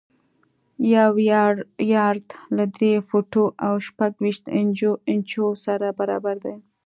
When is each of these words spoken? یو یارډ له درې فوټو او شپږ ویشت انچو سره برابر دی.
یو 0.95 1.11
یارډ 1.93 2.25
له 2.57 2.63
درې 2.75 2.93
فوټو 3.09 3.45
او 3.65 3.73
شپږ 3.87 4.11
ویشت 4.23 4.45
انچو 5.11 5.47
سره 5.65 5.87
برابر 5.99 6.35
دی. 6.43 6.55